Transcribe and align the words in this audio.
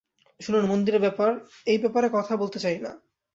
শুনুন, 0.39 0.63
মন্দিরের 0.65 1.01
ব্যাপার, 1.01 1.31
এই 1.65 1.77
ব্যাপারে 1.77 2.07
কথা 2.13 2.33
বলতে 2.37 2.59
চাই 2.59 2.77
না। 2.79 2.91